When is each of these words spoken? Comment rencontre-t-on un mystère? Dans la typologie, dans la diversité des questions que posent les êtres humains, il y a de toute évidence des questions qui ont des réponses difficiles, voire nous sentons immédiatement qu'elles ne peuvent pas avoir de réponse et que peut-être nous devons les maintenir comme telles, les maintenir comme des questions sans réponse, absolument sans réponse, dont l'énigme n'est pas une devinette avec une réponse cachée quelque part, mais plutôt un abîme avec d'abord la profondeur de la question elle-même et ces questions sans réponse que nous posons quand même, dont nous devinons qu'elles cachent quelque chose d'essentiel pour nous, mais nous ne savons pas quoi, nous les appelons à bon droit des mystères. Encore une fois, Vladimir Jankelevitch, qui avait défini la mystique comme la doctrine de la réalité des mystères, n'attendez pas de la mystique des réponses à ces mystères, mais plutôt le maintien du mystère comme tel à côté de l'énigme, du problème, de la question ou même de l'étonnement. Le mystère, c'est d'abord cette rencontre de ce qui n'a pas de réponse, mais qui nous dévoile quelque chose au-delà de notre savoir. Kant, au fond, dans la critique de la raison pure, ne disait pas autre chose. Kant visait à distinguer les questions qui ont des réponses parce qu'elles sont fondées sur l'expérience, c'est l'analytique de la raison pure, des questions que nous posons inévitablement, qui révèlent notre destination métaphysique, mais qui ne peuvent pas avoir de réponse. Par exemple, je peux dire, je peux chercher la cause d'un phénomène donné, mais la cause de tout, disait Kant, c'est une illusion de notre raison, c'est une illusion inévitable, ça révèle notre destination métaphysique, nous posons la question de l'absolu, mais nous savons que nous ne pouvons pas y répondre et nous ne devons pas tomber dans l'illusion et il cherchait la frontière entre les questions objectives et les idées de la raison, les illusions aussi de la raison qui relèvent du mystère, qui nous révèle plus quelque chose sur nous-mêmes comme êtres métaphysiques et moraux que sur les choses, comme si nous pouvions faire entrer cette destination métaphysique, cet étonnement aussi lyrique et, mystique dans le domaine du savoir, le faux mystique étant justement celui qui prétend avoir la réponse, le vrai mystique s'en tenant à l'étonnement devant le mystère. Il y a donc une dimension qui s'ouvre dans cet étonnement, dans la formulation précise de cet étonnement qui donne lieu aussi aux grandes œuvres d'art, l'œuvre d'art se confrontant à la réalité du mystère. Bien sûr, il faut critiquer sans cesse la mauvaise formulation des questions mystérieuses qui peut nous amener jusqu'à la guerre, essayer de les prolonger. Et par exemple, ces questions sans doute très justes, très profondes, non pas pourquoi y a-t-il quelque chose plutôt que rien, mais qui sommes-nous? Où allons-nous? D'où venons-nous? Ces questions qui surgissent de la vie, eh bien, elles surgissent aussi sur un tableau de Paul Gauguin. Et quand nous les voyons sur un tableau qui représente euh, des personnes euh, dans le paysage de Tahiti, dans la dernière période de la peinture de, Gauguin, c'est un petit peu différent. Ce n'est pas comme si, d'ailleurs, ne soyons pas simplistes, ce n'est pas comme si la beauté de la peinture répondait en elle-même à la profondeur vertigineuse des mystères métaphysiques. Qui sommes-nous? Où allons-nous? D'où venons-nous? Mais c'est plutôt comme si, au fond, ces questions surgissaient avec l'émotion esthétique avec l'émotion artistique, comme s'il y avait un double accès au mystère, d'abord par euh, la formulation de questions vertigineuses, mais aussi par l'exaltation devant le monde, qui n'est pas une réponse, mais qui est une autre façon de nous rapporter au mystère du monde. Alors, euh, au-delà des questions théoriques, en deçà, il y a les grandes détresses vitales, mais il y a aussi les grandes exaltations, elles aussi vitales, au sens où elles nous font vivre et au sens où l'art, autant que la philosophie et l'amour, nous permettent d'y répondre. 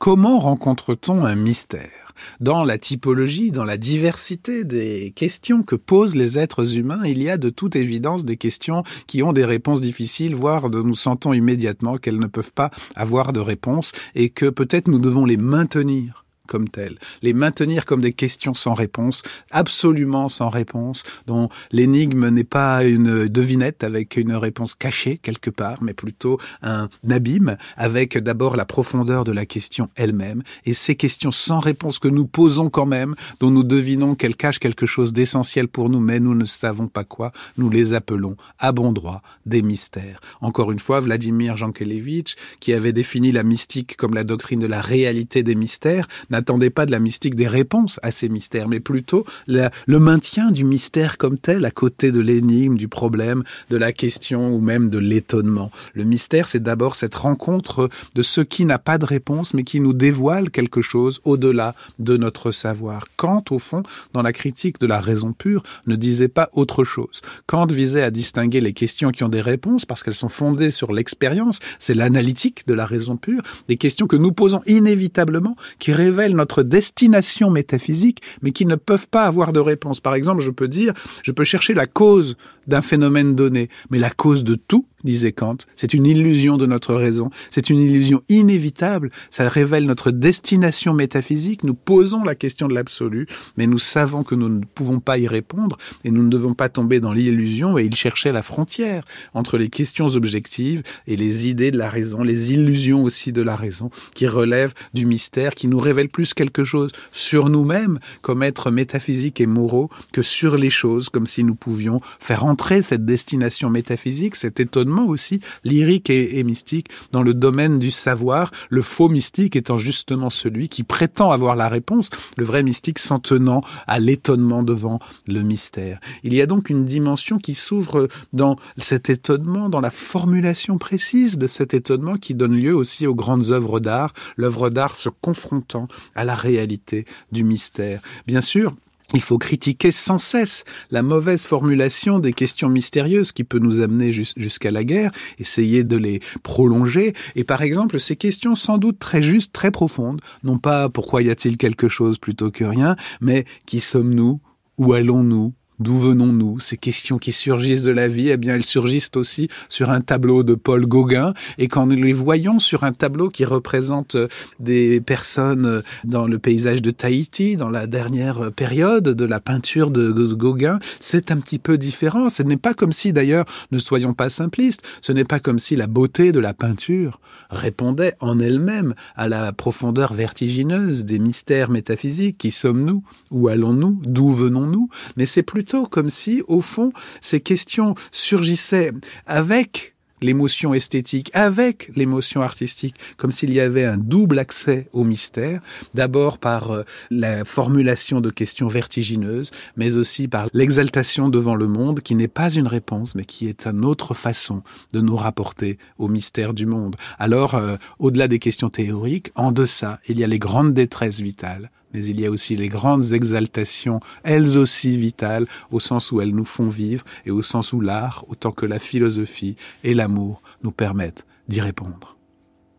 Comment 0.00 0.38
rencontre-t-on 0.38 1.26
un 1.26 1.34
mystère? 1.34 2.14
Dans 2.40 2.64
la 2.64 2.78
typologie, 2.78 3.50
dans 3.50 3.64
la 3.64 3.76
diversité 3.76 4.64
des 4.64 5.12
questions 5.14 5.62
que 5.62 5.76
posent 5.76 6.16
les 6.16 6.38
êtres 6.38 6.78
humains, 6.78 7.04
il 7.04 7.22
y 7.22 7.28
a 7.28 7.36
de 7.36 7.50
toute 7.50 7.76
évidence 7.76 8.24
des 8.24 8.38
questions 8.38 8.82
qui 9.06 9.22
ont 9.22 9.34
des 9.34 9.44
réponses 9.44 9.82
difficiles, 9.82 10.34
voire 10.34 10.70
nous 10.70 10.94
sentons 10.94 11.34
immédiatement 11.34 11.98
qu'elles 11.98 12.18
ne 12.18 12.28
peuvent 12.28 12.54
pas 12.54 12.70
avoir 12.96 13.34
de 13.34 13.40
réponse 13.40 13.92
et 14.14 14.30
que 14.30 14.48
peut-être 14.48 14.88
nous 14.88 15.00
devons 15.00 15.26
les 15.26 15.36
maintenir 15.36 16.24
comme 16.50 16.68
telles, 16.68 16.98
les 17.22 17.32
maintenir 17.32 17.84
comme 17.84 18.00
des 18.00 18.12
questions 18.12 18.54
sans 18.54 18.74
réponse, 18.74 19.22
absolument 19.52 20.28
sans 20.28 20.48
réponse, 20.48 21.04
dont 21.28 21.48
l'énigme 21.70 22.28
n'est 22.28 22.42
pas 22.42 22.82
une 22.84 23.28
devinette 23.28 23.84
avec 23.84 24.16
une 24.16 24.34
réponse 24.34 24.74
cachée 24.74 25.18
quelque 25.18 25.48
part, 25.48 25.80
mais 25.80 25.94
plutôt 25.94 26.38
un 26.62 26.88
abîme 27.08 27.56
avec 27.76 28.18
d'abord 28.18 28.56
la 28.56 28.64
profondeur 28.64 29.22
de 29.22 29.30
la 29.30 29.46
question 29.46 29.88
elle-même 29.94 30.42
et 30.64 30.72
ces 30.72 30.96
questions 30.96 31.30
sans 31.30 31.60
réponse 31.60 32.00
que 32.00 32.08
nous 32.08 32.26
posons 32.26 32.68
quand 32.68 32.86
même, 32.86 33.14
dont 33.38 33.52
nous 33.52 33.62
devinons 33.62 34.16
qu'elles 34.16 34.36
cachent 34.36 34.58
quelque 34.58 34.86
chose 34.86 35.12
d'essentiel 35.12 35.68
pour 35.68 35.88
nous, 35.88 36.00
mais 36.00 36.18
nous 36.18 36.34
ne 36.34 36.46
savons 36.46 36.88
pas 36.88 37.04
quoi, 37.04 37.30
nous 37.58 37.70
les 37.70 37.94
appelons 37.94 38.36
à 38.58 38.72
bon 38.72 38.92
droit 38.92 39.22
des 39.46 39.62
mystères. 39.62 40.20
Encore 40.40 40.72
une 40.72 40.80
fois, 40.80 41.00
Vladimir 41.00 41.56
Jankelevitch, 41.56 42.34
qui 42.58 42.72
avait 42.72 42.92
défini 42.92 43.30
la 43.30 43.44
mystique 43.44 43.96
comme 43.96 44.14
la 44.14 44.24
doctrine 44.24 44.58
de 44.58 44.66
la 44.66 44.80
réalité 44.80 45.44
des 45.44 45.54
mystères, 45.54 46.08
n'attendez 46.40 46.70
pas 46.70 46.86
de 46.86 46.90
la 46.90 46.98
mystique 46.98 47.34
des 47.34 47.46
réponses 47.46 48.00
à 48.02 48.10
ces 48.10 48.28
mystères, 48.28 48.66
mais 48.66 48.80
plutôt 48.80 49.24
le 49.46 49.98
maintien 49.98 50.50
du 50.50 50.64
mystère 50.64 51.18
comme 51.18 51.38
tel 51.38 51.64
à 51.64 51.70
côté 51.70 52.12
de 52.12 52.20
l'énigme, 52.20 52.76
du 52.76 52.88
problème, 52.88 53.44
de 53.68 53.76
la 53.76 53.92
question 53.92 54.54
ou 54.54 54.60
même 54.60 54.90
de 54.90 54.98
l'étonnement. 54.98 55.70
Le 55.94 56.04
mystère, 56.04 56.48
c'est 56.48 56.62
d'abord 56.62 56.96
cette 56.96 57.14
rencontre 57.14 57.88
de 58.14 58.22
ce 58.22 58.40
qui 58.40 58.64
n'a 58.64 58.78
pas 58.78 58.98
de 58.98 59.04
réponse, 59.04 59.54
mais 59.54 59.64
qui 59.64 59.80
nous 59.80 59.92
dévoile 59.92 60.50
quelque 60.50 60.82
chose 60.82 61.20
au-delà 61.24 61.74
de 61.98 62.16
notre 62.16 62.52
savoir. 62.52 63.04
Kant, 63.16 63.44
au 63.50 63.58
fond, 63.58 63.82
dans 64.12 64.22
la 64.22 64.32
critique 64.32 64.80
de 64.80 64.86
la 64.86 65.00
raison 65.00 65.32
pure, 65.32 65.62
ne 65.86 65.96
disait 65.96 66.28
pas 66.28 66.48
autre 66.54 66.84
chose. 66.84 67.20
Kant 67.46 67.66
visait 67.66 68.02
à 68.02 68.10
distinguer 68.10 68.60
les 68.60 68.72
questions 68.72 69.10
qui 69.10 69.24
ont 69.24 69.28
des 69.28 69.40
réponses 69.40 69.84
parce 69.84 70.02
qu'elles 70.02 70.14
sont 70.14 70.28
fondées 70.28 70.70
sur 70.70 70.92
l'expérience, 70.92 71.58
c'est 71.78 71.94
l'analytique 71.94 72.66
de 72.66 72.74
la 72.74 72.84
raison 72.84 73.16
pure, 73.16 73.42
des 73.68 73.76
questions 73.76 74.06
que 74.06 74.16
nous 74.16 74.32
posons 74.32 74.62
inévitablement, 74.66 75.56
qui 75.78 75.92
révèlent 75.92 76.29
notre 76.34 76.62
destination 76.62 77.50
métaphysique, 77.50 78.22
mais 78.42 78.52
qui 78.52 78.66
ne 78.66 78.76
peuvent 78.76 79.08
pas 79.08 79.24
avoir 79.24 79.52
de 79.52 79.60
réponse. 79.60 80.00
Par 80.00 80.14
exemple, 80.14 80.42
je 80.42 80.50
peux 80.50 80.68
dire, 80.68 80.94
je 81.22 81.32
peux 81.32 81.44
chercher 81.44 81.74
la 81.74 81.86
cause 81.86 82.36
d'un 82.66 82.82
phénomène 82.82 83.34
donné, 83.34 83.68
mais 83.90 83.98
la 83.98 84.10
cause 84.10 84.44
de 84.44 84.54
tout, 84.54 84.86
disait 85.04 85.32
Kant, 85.32 85.58
c'est 85.76 85.94
une 85.94 86.06
illusion 86.06 86.56
de 86.56 86.66
notre 86.66 86.94
raison, 86.94 87.30
c'est 87.50 87.70
une 87.70 87.80
illusion 87.80 88.22
inévitable, 88.28 89.10
ça 89.30 89.48
révèle 89.48 89.84
notre 89.86 90.10
destination 90.10 90.94
métaphysique, 90.94 91.64
nous 91.64 91.74
posons 91.74 92.22
la 92.22 92.34
question 92.34 92.68
de 92.68 92.74
l'absolu, 92.74 93.26
mais 93.56 93.66
nous 93.66 93.78
savons 93.78 94.22
que 94.22 94.34
nous 94.34 94.48
ne 94.48 94.60
pouvons 94.64 95.00
pas 95.00 95.18
y 95.18 95.26
répondre 95.26 95.78
et 96.04 96.10
nous 96.10 96.22
ne 96.22 96.30
devons 96.30 96.54
pas 96.54 96.68
tomber 96.68 97.00
dans 97.00 97.12
l'illusion 97.12 97.78
et 97.78 97.84
il 97.84 97.94
cherchait 97.94 98.32
la 98.32 98.42
frontière 98.42 99.04
entre 99.34 99.58
les 99.58 99.68
questions 99.68 100.06
objectives 100.06 100.82
et 101.06 101.16
les 101.16 101.48
idées 101.48 101.70
de 101.70 101.78
la 101.78 101.88
raison, 101.88 102.22
les 102.22 102.52
illusions 102.52 103.02
aussi 103.02 103.32
de 103.32 103.42
la 103.42 103.56
raison 103.56 103.90
qui 104.14 104.26
relèvent 104.26 104.74
du 104.94 105.06
mystère, 105.06 105.54
qui 105.54 105.68
nous 105.68 105.80
révèle 105.80 106.08
plus 106.08 106.34
quelque 106.34 106.64
chose 106.64 106.92
sur 107.12 107.48
nous-mêmes 107.48 107.98
comme 108.22 108.42
êtres 108.42 108.70
métaphysiques 108.70 109.40
et 109.40 109.46
moraux 109.46 109.90
que 110.12 110.22
sur 110.22 110.56
les 110.56 110.70
choses, 110.70 111.08
comme 111.08 111.26
si 111.26 111.44
nous 111.44 111.54
pouvions 111.54 112.00
faire 112.18 112.44
entrer 112.44 112.82
cette 112.82 113.04
destination 113.04 113.70
métaphysique, 113.70 114.36
cet 114.36 114.60
étonnement 114.60 114.89
aussi 114.98 115.40
lyrique 115.64 116.10
et, 116.10 116.42
mystique 116.44 116.88
dans 117.12 117.22
le 117.22 117.34
domaine 117.34 117.78
du 117.78 117.90
savoir, 117.90 118.50
le 118.68 118.82
faux 118.82 119.08
mystique 119.08 119.56
étant 119.56 119.76
justement 119.76 120.30
celui 120.30 120.68
qui 120.68 120.82
prétend 120.82 121.30
avoir 121.30 121.56
la 121.56 121.68
réponse, 121.68 122.10
le 122.36 122.44
vrai 122.44 122.62
mystique 122.62 122.98
s'en 122.98 123.18
tenant 123.18 123.62
à 123.86 123.98
l'étonnement 123.98 124.62
devant 124.62 124.98
le 125.26 125.42
mystère. 125.42 126.00
Il 126.22 126.34
y 126.34 126.40
a 126.40 126.46
donc 126.46 126.70
une 126.70 126.84
dimension 126.84 127.38
qui 127.38 127.54
s'ouvre 127.54 128.08
dans 128.32 128.56
cet 128.78 129.10
étonnement, 129.10 129.68
dans 129.68 129.80
la 129.80 129.90
formulation 129.90 130.78
précise 130.78 131.38
de 131.38 131.46
cet 131.46 131.74
étonnement 131.74 132.16
qui 132.16 132.34
donne 132.34 132.56
lieu 132.56 132.74
aussi 132.74 133.06
aux 133.06 133.14
grandes 133.14 133.50
œuvres 133.50 133.80
d'art, 133.80 134.12
l'œuvre 134.36 134.70
d'art 134.70 134.96
se 134.96 135.08
confrontant 135.08 135.88
à 136.14 136.24
la 136.24 136.34
réalité 136.34 137.04
du 137.32 137.44
mystère. 137.44 138.00
Bien 138.26 138.40
sûr, 138.40 138.74
il 139.12 139.22
faut 139.22 139.38
critiquer 139.38 139.90
sans 139.90 140.18
cesse 140.18 140.64
la 140.90 141.02
mauvaise 141.02 141.44
formulation 141.44 142.18
des 142.18 142.32
questions 142.32 142.68
mystérieuses 142.68 143.32
qui 143.32 143.44
peut 143.44 143.58
nous 143.58 143.80
amener 143.80 144.12
jusqu'à 144.12 144.70
la 144.70 144.84
guerre, 144.84 145.10
essayer 145.38 145.84
de 145.84 145.96
les 145.96 146.20
prolonger. 146.42 147.14
Et 147.34 147.44
par 147.44 147.62
exemple, 147.62 147.98
ces 147.98 148.16
questions 148.16 148.54
sans 148.54 148.78
doute 148.78 148.98
très 148.98 149.22
justes, 149.22 149.52
très 149.52 149.70
profondes, 149.70 150.20
non 150.44 150.58
pas 150.58 150.88
pourquoi 150.88 151.22
y 151.22 151.30
a-t-il 151.30 151.56
quelque 151.56 151.88
chose 151.88 152.18
plutôt 152.18 152.50
que 152.50 152.64
rien, 152.64 152.96
mais 153.20 153.44
qui 153.66 153.80
sommes-nous? 153.80 154.40
Où 154.78 154.94
allons-nous? 154.94 155.52
D'où 155.80 155.96
venons-nous? 155.96 156.60
Ces 156.60 156.76
questions 156.76 157.16
qui 157.16 157.32
surgissent 157.32 157.84
de 157.84 157.90
la 157.90 158.06
vie, 158.06 158.28
eh 158.28 158.36
bien, 158.36 158.54
elles 158.54 158.64
surgissent 158.64 159.10
aussi 159.16 159.48
sur 159.70 159.88
un 159.88 160.02
tableau 160.02 160.42
de 160.42 160.54
Paul 160.54 160.84
Gauguin. 160.84 161.32
Et 161.56 161.68
quand 161.68 161.86
nous 161.86 161.96
les 161.96 162.12
voyons 162.12 162.58
sur 162.58 162.84
un 162.84 162.92
tableau 162.92 163.30
qui 163.30 163.46
représente 163.46 164.14
euh, 164.14 164.28
des 164.58 165.00
personnes 165.00 165.64
euh, 165.64 165.80
dans 166.04 166.26
le 166.26 166.38
paysage 166.38 166.82
de 166.82 166.90
Tahiti, 166.90 167.56
dans 167.56 167.70
la 167.70 167.86
dernière 167.86 168.52
période 168.52 169.04
de 169.04 169.24
la 169.24 169.40
peinture 169.40 169.90
de, 169.90 170.10
Gauguin, 170.34 170.80
c'est 171.00 171.30
un 171.30 171.38
petit 171.38 171.58
peu 171.58 171.78
différent. 171.78 172.28
Ce 172.28 172.42
n'est 172.42 172.58
pas 172.58 172.74
comme 172.74 172.92
si, 172.92 173.14
d'ailleurs, 173.14 173.46
ne 173.72 173.78
soyons 173.78 174.12
pas 174.12 174.28
simplistes, 174.28 174.82
ce 175.00 175.12
n'est 175.12 175.24
pas 175.24 175.40
comme 175.40 175.58
si 175.58 175.76
la 175.76 175.86
beauté 175.86 176.30
de 176.30 176.40
la 176.40 176.52
peinture 176.52 177.20
répondait 177.48 178.14
en 178.20 178.38
elle-même 178.38 178.94
à 179.16 179.28
la 179.28 179.52
profondeur 179.52 180.12
vertigineuse 180.12 181.06
des 181.06 181.18
mystères 181.18 181.70
métaphysiques. 181.70 182.36
Qui 182.36 182.50
sommes-nous? 182.50 183.02
Où 183.30 183.48
allons-nous? 183.48 184.02
D'où 184.04 184.28
venons-nous? 184.30 184.90
Mais 185.16 185.26
c'est 185.26 185.42
plutôt 185.42 185.69
comme 185.90 186.10
si, 186.10 186.42
au 186.48 186.60
fond, 186.60 186.92
ces 187.20 187.40
questions 187.40 187.94
surgissaient 188.12 188.92
avec 189.26 189.94
l'émotion 190.22 190.74
esthétique 190.74 191.30
avec 191.34 191.90
l'émotion 191.96 192.42
artistique, 192.42 192.96
comme 193.16 193.32
s'il 193.32 193.52
y 193.52 193.60
avait 193.60 193.84
un 193.84 193.96
double 193.96 194.38
accès 194.38 194.88
au 194.92 195.04
mystère, 195.04 195.60
d'abord 195.94 196.38
par 196.38 196.70
euh, 196.70 196.82
la 197.10 197.44
formulation 197.44 198.20
de 198.20 198.30
questions 198.30 198.68
vertigineuses, 198.68 199.50
mais 199.76 199.96
aussi 199.96 200.28
par 200.28 200.48
l'exaltation 200.52 201.28
devant 201.28 201.54
le 201.54 201.66
monde, 201.66 202.00
qui 202.00 202.14
n'est 202.14 202.28
pas 202.28 202.50
une 202.50 202.66
réponse, 202.66 203.14
mais 203.14 203.24
qui 203.24 203.48
est 203.48 203.66
une 203.66 203.84
autre 203.84 204.14
façon 204.14 204.62
de 204.92 205.00
nous 205.00 205.16
rapporter 205.16 205.78
au 205.98 206.08
mystère 206.08 206.54
du 206.54 206.66
monde. 206.66 206.96
Alors, 207.18 207.54
euh, 207.54 207.76
au-delà 207.98 208.28
des 208.28 208.38
questions 208.38 208.70
théoriques, 208.70 209.32
en 209.34 209.52
deçà, 209.52 210.00
il 210.08 210.18
y 210.18 210.24
a 210.24 210.26
les 210.26 210.38
grandes 210.38 210.74
détresses 210.74 211.20
vitales, 211.20 211.70
mais 211.92 212.04
il 212.04 212.20
y 212.20 212.26
a 212.26 212.30
aussi 212.30 212.56
les 212.56 212.68
grandes 212.68 213.12
exaltations, 213.12 214.00
elles 214.22 214.56
aussi 214.56 214.96
vitales, 214.96 215.46
au 215.70 215.80
sens 215.80 216.12
où 216.12 216.20
elles 216.20 216.34
nous 216.34 216.44
font 216.44 216.68
vivre 216.68 217.04
et 217.26 217.30
au 217.30 217.42
sens 217.42 217.72
où 217.72 217.80
l'art, 217.80 218.24
autant 218.28 218.52
que 218.52 218.66
la 218.66 218.78
philosophie 218.78 219.56
et 219.84 219.94
l'amour, 219.94 220.42
nous 220.62 220.72
permettent 220.72 221.26
d'y 221.48 221.60
répondre. 221.60 222.19